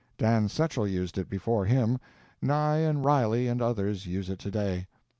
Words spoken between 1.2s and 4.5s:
before him, Nye and Riley and others use it